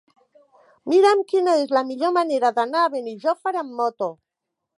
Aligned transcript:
Mira'm 0.93 1.21
quina 1.31 1.53
és 1.65 1.73
la 1.79 1.83
millor 1.91 2.15
manera 2.17 2.51
d'anar 2.57 2.83
a 2.87 2.91
Benijòfar 2.97 3.55
amb 3.63 3.79
moto. 3.83 4.11